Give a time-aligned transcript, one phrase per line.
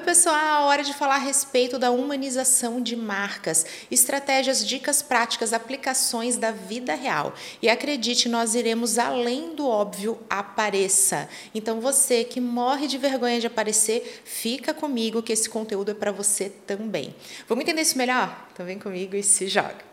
[0.00, 0.64] Oi, pessoal!
[0.64, 6.94] Hora de falar a respeito da humanização de marcas, estratégias, dicas práticas, aplicações da vida
[6.94, 7.34] real.
[7.60, 11.28] E acredite, nós iremos além do óbvio, apareça.
[11.54, 16.10] Então, você que morre de vergonha de aparecer, fica comigo que esse conteúdo é para
[16.10, 17.14] você também.
[17.46, 18.48] Vamos entender isso melhor?
[18.54, 19.89] Então, vem comigo e se joga.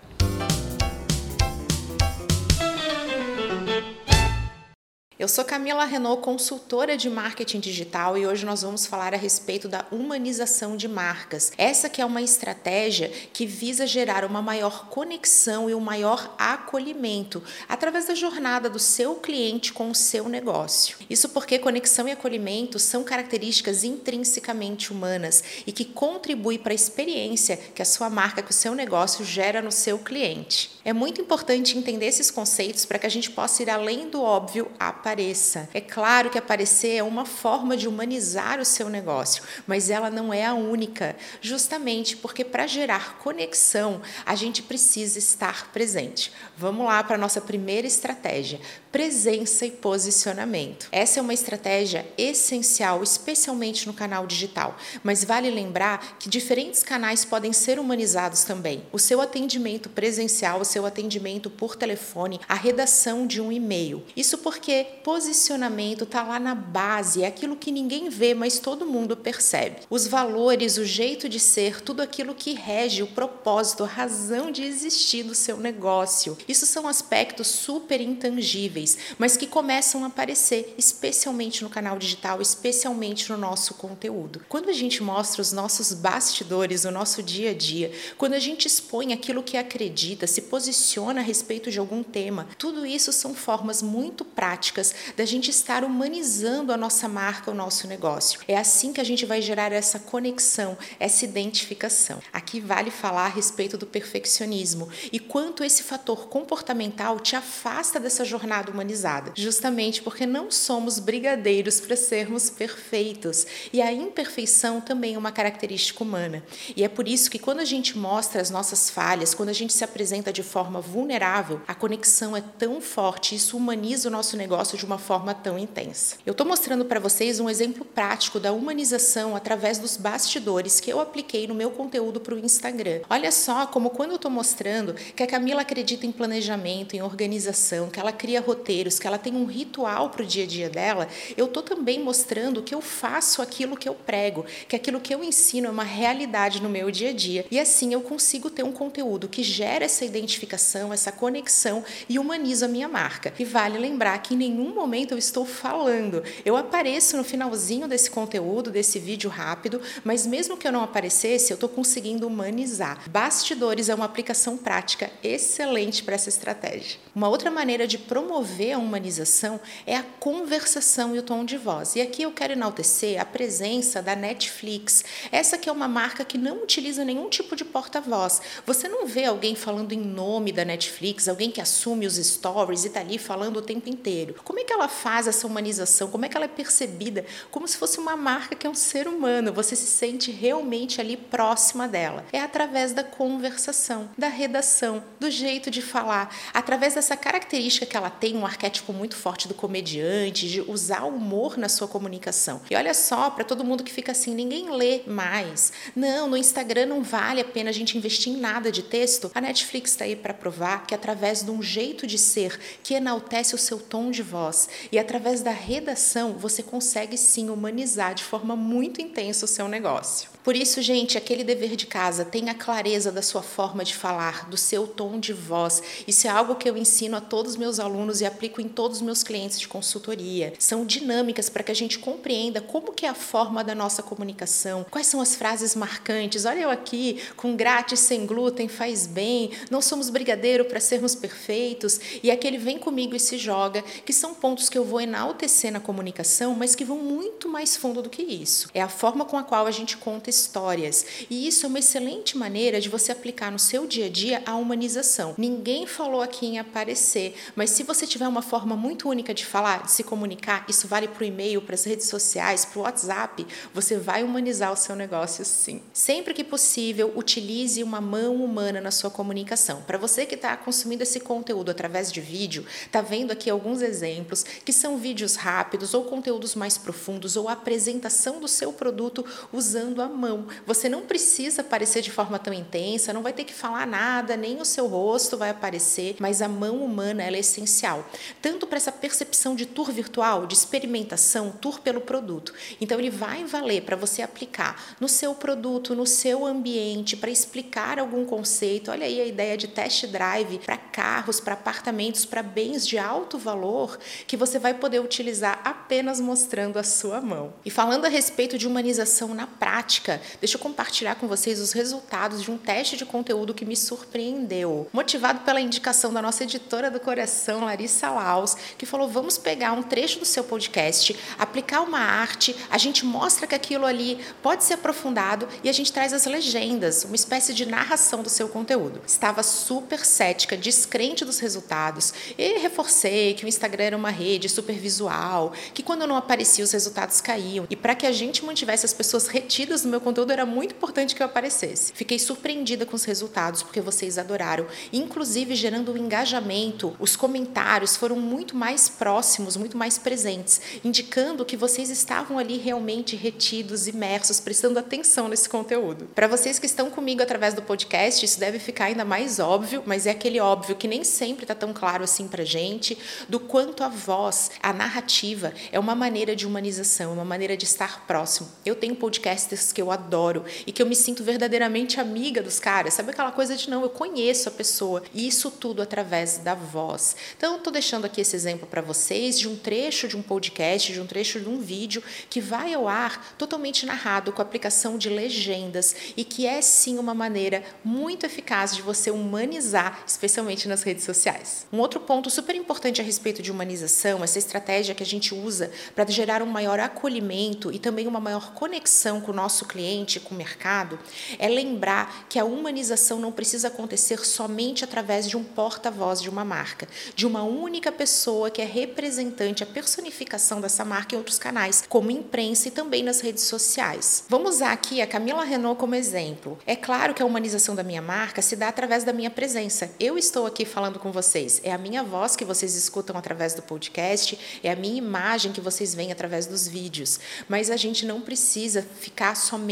[5.19, 9.67] Eu sou Camila Renault, consultora de marketing digital e hoje nós vamos falar a respeito
[9.67, 11.51] da humanização de marcas.
[11.57, 17.41] Essa que é uma estratégia que visa gerar uma maior conexão e um maior acolhimento
[17.67, 20.99] através da jornada do seu cliente com o seu negócio.
[21.09, 27.57] Isso porque conexão e acolhimento são características intrinsecamente humanas e que contribuem para a experiência
[27.57, 30.77] que a sua marca, que o seu negócio gera no seu cliente.
[30.85, 34.71] É muito importante entender esses conceitos para que a gente possa ir além do óbvio
[35.07, 35.69] apareça.
[35.73, 40.33] É claro que aparecer é uma forma de humanizar o seu negócio, mas ela não
[40.33, 46.33] é a única, justamente porque para gerar conexão a gente precisa estar presente.
[46.57, 48.59] Vamos lá para a nossa primeira estratégia:
[48.91, 50.89] presença e posicionamento.
[50.91, 57.23] Essa é uma estratégia essencial, especialmente no canal digital, mas vale lembrar que diferentes canais
[57.23, 58.83] podem ser humanizados também.
[58.91, 64.03] O seu atendimento presencial, o seu atendimento por telefone, a redação de um e-mail.
[64.15, 69.15] Isso porque posicionamento está lá na base, é aquilo que ninguém vê, mas todo mundo
[69.15, 69.77] percebe.
[69.89, 74.63] Os valores, o jeito de ser, tudo aquilo que rege o propósito, a razão de
[74.63, 76.37] existir do seu negócio.
[76.45, 83.29] Isso são aspectos super intangíveis, mas que começam a aparecer, especialmente no canal digital, especialmente
[83.29, 84.41] no nosso conteúdo.
[84.49, 88.65] Quando a gente mostra os nossos bastidores, o nosso dia a dia, quando a gente
[88.65, 93.81] expõe aquilo que acredita, se posiciona a respeito de algum tema, tudo isso são formas
[93.81, 98.39] muito práticas da gente estar humanizando a nossa marca, o nosso negócio.
[98.47, 102.19] É assim que a gente vai gerar essa conexão, essa identificação.
[102.31, 108.23] Aqui vale falar a respeito do perfeccionismo e quanto esse fator comportamental te afasta dessa
[108.23, 115.17] jornada humanizada, justamente porque não somos brigadeiros para sermos perfeitos e a imperfeição também é
[115.17, 116.43] uma característica humana.
[116.75, 119.73] E é por isso que quando a gente mostra as nossas falhas, quando a gente
[119.73, 124.76] se apresenta de forma vulnerável, a conexão é tão forte, isso humaniza o nosso negócio
[124.77, 126.15] de uma forma tão intensa.
[126.25, 130.99] Eu estou mostrando para vocês um exemplo prático da humanização através dos bastidores que eu
[130.99, 133.01] apliquei no meu conteúdo para o Instagram.
[133.09, 137.89] Olha só como quando eu estou mostrando que a Camila acredita em planejamento, em organização,
[137.89, 141.07] que ela cria roteiros, que ela tem um ritual para o dia a dia dela,
[141.35, 145.23] eu estou também mostrando que eu faço aquilo que eu prego, que aquilo que eu
[145.23, 147.45] ensino é uma realidade no meu dia a dia.
[147.49, 152.65] E assim eu consigo ter um conteúdo que gera essa identificação, essa conexão e humaniza
[152.65, 153.33] a minha marca.
[153.39, 156.21] E vale lembrar que em nenhum nenhum momento eu estou falando.
[156.43, 161.51] Eu apareço no finalzinho desse conteúdo, desse vídeo rápido, mas mesmo que eu não aparecesse,
[161.51, 163.09] eu estou conseguindo humanizar.
[163.09, 166.99] Bastidores é uma aplicação prática excelente para essa estratégia.
[167.15, 171.95] Uma outra maneira de promover a humanização é a conversação e o tom de voz.
[171.95, 175.03] E aqui eu quero enaltecer a presença da Netflix.
[175.31, 178.41] Essa que é uma marca que não utiliza nenhum tipo de porta-voz.
[178.65, 182.87] Você não vê alguém falando em nome da Netflix, alguém que assume os stories e
[182.87, 184.35] está ali falando o tempo inteiro.
[184.43, 186.09] Como como é que ela faz essa humanização?
[186.09, 187.23] Como é que ela é percebida?
[187.51, 189.53] Como se fosse uma marca que é um ser humano.
[189.53, 192.25] Você se sente realmente ali próxima dela.
[192.33, 198.09] É através da conversação, da redação, do jeito de falar, através dessa característica que ela
[198.09, 202.59] tem, um arquétipo muito forte do comediante, de usar o humor na sua comunicação.
[202.67, 205.71] E olha só, para todo mundo que fica assim, ninguém lê mais.
[205.95, 209.29] Não, no Instagram não vale a pena a gente investir em nada de texto.
[209.35, 213.53] A Netflix está aí para provar que através de um jeito de ser que enaltece
[213.53, 214.46] o seu tom de voz,
[214.91, 220.36] E através da redação, você consegue sim humanizar de forma muito intensa o seu negócio.
[220.43, 224.55] Por isso, gente, aquele dever de casa, tenha clareza da sua forma de falar, do
[224.55, 225.83] seu tom de voz.
[226.07, 228.97] Isso é algo que eu ensino a todos os meus alunos e aplico em todos
[228.97, 230.53] os meus clientes de consultoria.
[230.57, 234.85] São dinâmicas para que a gente compreenda como que é a forma da nossa comunicação,
[234.89, 236.45] quais são as frases marcantes.
[236.45, 241.99] Olha eu aqui, com grátis, sem glúten, faz bem, não somos brigadeiro para sermos perfeitos.
[242.23, 245.79] E aquele vem comigo e se joga, que são pontos que eu vou enaltecer na
[245.79, 248.69] comunicação, mas que vão muito mais fundo do que isso.
[248.73, 251.05] É a forma com a qual a gente conta histórias.
[251.29, 254.55] E isso é uma excelente maneira de você aplicar no seu dia a dia a
[254.55, 255.35] humanização.
[255.37, 259.83] Ninguém falou aqui em aparecer, mas se você tiver uma forma muito única de falar,
[259.83, 263.45] de se comunicar, isso vale para o e-mail, para as redes sociais, para o WhatsApp,
[263.73, 265.81] você vai humanizar o seu negócio sim.
[265.93, 269.81] Sempre que possível, utilize uma mão humana na sua comunicação.
[269.81, 274.43] Para você que está consumindo esse conteúdo através de vídeo, está vendo aqui alguns exemplos
[274.43, 280.07] que são vídeos rápidos ou conteúdos mais profundos ou apresentação do seu produto usando a
[280.17, 280.47] mão.
[280.65, 284.59] Você não precisa aparecer de forma tão intensa, não vai ter que falar nada, nem
[284.59, 288.05] o seu rosto vai aparecer, mas a mão humana é essencial,
[288.41, 292.53] tanto para essa percepção de tour virtual, de experimentação, tour pelo produto.
[292.81, 297.99] Então ele vai valer para você aplicar no seu produto, no seu ambiente, para explicar
[297.99, 298.89] algum conceito.
[298.89, 303.37] Olha aí a ideia de test drive para carros, para apartamentos, para bens de alto
[303.37, 307.53] valor, que você vai poder utilizar apenas mostrando a sua mão.
[307.63, 310.06] E falando a respeito de humanização na prática,
[310.39, 314.87] deixa eu compartilhar com vocês os resultados de um teste de conteúdo que me surpreendeu.
[314.93, 319.83] Motivado pela indicação da nossa editora do coração, Larissa Laus, que falou: vamos pegar um
[319.83, 324.75] trecho do seu podcast, aplicar uma arte, a gente mostra que aquilo ali pode ser
[324.75, 329.01] aprofundado e a gente traz as legendas, uma espécie de narração do seu conteúdo.
[329.05, 334.75] Estava super cética, descrente dos resultados e reforcei que o Instagram era uma rede super
[334.75, 337.65] visual, que quando não aparecia os resultados caíam.
[337.69, 341.15] E para que a gente mantivesse as pessoas retidas no meu conteúdo, era muito importante
[341.15, 341.91] que eu aparecesse.
[341.93, 346.95] Fiquei surpreendida com os resultados, porque vocês adoraram, inclusive gerando um engajamento.
[346.99, 353.15] Os comentários foram muito mais próximos, muito mais presentes, indicando que vocês estavam ali realmente
[353.15, 356.07] retidos, imersos, prestando atenção nesse conteúdo.
[356.13, 360.05] Para vocês que estão comigo através do podcast, isso deve ficar ainda mais óbvio, mas
[360.05, 362.97] é aquele óbvio que nem sempre está tão claro assim para gente,
[363.27, 368.05] do quanto a voz, a narrativa, é uma maneira de humanização, uma maneira de estar
[368.05, 368.49] próximo.
[368.65, 372.93] Eu tenho podcasts que eu adoro e que eu me sinto verdadeiramente amiga dos caras,
[372.93, 377.15] sabe aquela coisa de não, eu conheço a pessoa, e isso tudo através da voz.
[377.37, 381.01] Então, estou deixando aqui esse exemplo para vocês de um trecho de um podcast, de
[381.01, 385.95] um trecho de um vídeo que vai ao ar totalmente narrado com aplicação de legendas
[386.15, 391.65] e que é sim uma maneira muito eficaz de você humanizar, especialmente nas redes sociais.
[391.71, 395.71] Um outro ponto super importante a respeito de humanização, essa estratégia que a gente usa
[395.95, 399.76] para gerar um maior acolhimento e também uma maior conexão com o nosso cliente,
[400.23, 400.97] com o mercado,
[401.37, 406.43] é lembrar que a humanização não precisa acontecer somente através de um porta-voz de uma
[406.43, 411.83] marca, de uma única pessoa que é representante, a personificação dessa marca em outros canais,
[411.87, 414.23] como imprensa e também nas redes sociais.
[414.27, 416.57] Vamos usar aqui a Camila Renault como exemplo.
[416.65, 419.91] É claro que a humanização da minha marca se dá através da minha presença.
[419.99, 423.61] Eu estou aqui falando com vocês, é a minha voz que vocês escutam através do
[423.61, 427.19] podcast, é a minha imagem que vocês veem através dos vídeos.
[427.47, 429.66] Mas a gente não precisa ficar somente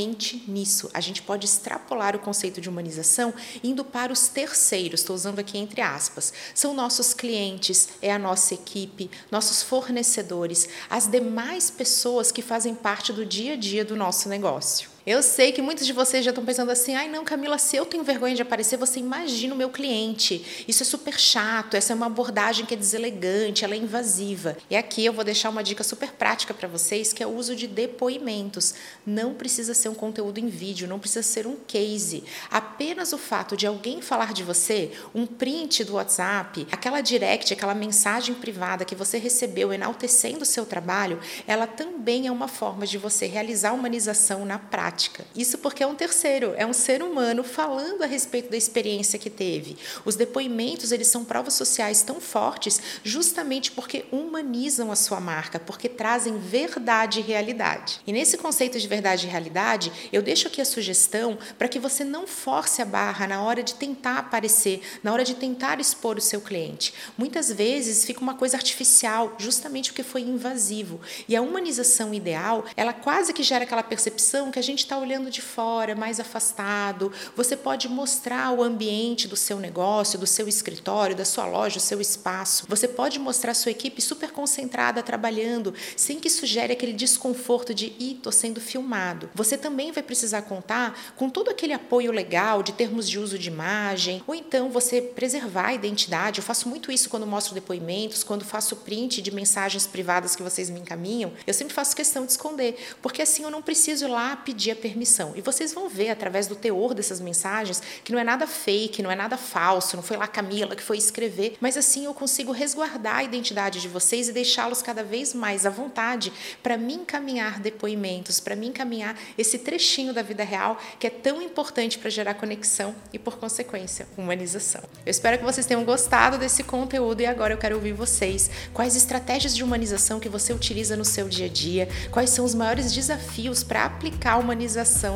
[0.47, 0.89] nisso.
[0.93, 3.33] A gente pode extrapolar o conceito de humanização
[3.63, 6.33] indo para os terceiros, estou usando aqui entre aspas.
[6.53, 13.13] São nossos clientes, é a nossa equipe, nossos fornecedores, as demais pessoas que fazem parte
[13.13, 14.94] do dia a dia do nosso negócio.
[15.05, 17.85] Eu sei que muitos de vocês já estão pensando assim: ai, não, Camila, se eu
[17.85, 20.65] tenho vergonha de aparecer, você imagina o meu cliente.
[20.67, 24.57] Isso é super chato, essa é uma abordagem que é deselegante, ela é invasiva.
[24.67, 27.55] E aqui eu vou deixar uma dica super prática para vocês, que é o uso
[27.55, 28.73] de depoimentos.
[29.05, 32.23] Não precisa ser um conteúdo em vídeo, não precisa ser um case.
[32.49, 37.75] Apenas o fato de alguém falar de você, um print do WhatsApp, aquela direct, aquela
[37.75, 42.97] mensagem privada que você recebeu enaltecendo o seu trabalho, ela também é uma forma de
[42.97, 44.94] você realizar humanização na prática
[45.35, 49.29] Isso porque é um terceiro, é um ser humano falando a respeito da experiência que
[49.29, 49.77] teve.
[50.03, 55.89] Os depoimentos, eles são provas sociais tão fortes justamente porque humanizam a sua marca, porque
[55.89, 57.99] trazem verdade e realidade.
[58.05, 62.03] E nesse conceito de verdade e realidade, eu deixo aqui a sugestão para que você
[62.03, 66.21] não force a barra na hora de tentar aparecer, na hora de tentar expor o
[66.21, 66.93] seu cliente.
[67.17, 70.99] Muitas vezes fica uma coisa artificial, justamente porque foi invasivo.
[71.27, 75.29] E a humanização ideal, ela quase que gera aquela percepção que a gente está olhando
[75.29, 77.11] de fora, mais afastado.
[77.35, 81.81] Você pode mostrar o ambiente do seu negócio, do seu escritório, da sua loja, do
[81.81, 82.65] seu espaço.
[82.69, 88.13] Você pode mostrar sua equipe super concentrada trabalhando, sem que sugere aquele desconforto de ih,
[88.13, 89.29] estou sendo filmado.
[89.33, 93.49] Você também vai precisar contar com todo aquele apoio legal de termos de uso de
[93.49, 96.39] imagem, ou então você preservar a identidade.
[96.39, 100.69] Eu faço muito isso quando mostro depoimentos, quando faço print de mensagens privadas que vocês
[100.69, 101.33] me encaminham.
[101.45, 104.81] Eu sempre faço questão de esconder, porque assim eu não preciso ir lá pedir a
[104.81, 105.33] permissão.
[105.35, 109.11] E vocês vão ver através do teor dessas mensagens que não é nada fake, não
[109.11, 113.17] é nada falso, não foi lá Camila que foi escrever, mas assim eu consigo resguardar
[113.17, 118.39] a identidade de vocês e deixá-los cada vez mais à vontade para me encaminhar depoimentos,
[118.39, 122.95] para me encaminhar esse trechinho da vida real que é tão importante para gerar conexão
[123.13, 124.81] e, por consequência, humanização.
[125.05, 128.49] Eu espero que vocês tenham gostado desse conteúdo e agora eu quero ouvir vocês.
[128.73, 131.87] Quais estratégias de humanização que você utiliza no seu dia a dia?
[132.11, 134.64] Quais são os maiores desafios para aplicar a humanização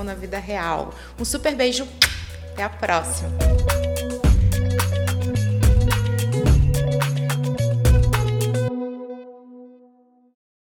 [0.03, 0.93] na vida real?
[1.19, 1.87] Um super beijo,
[2.53, 3.98] até a próxima!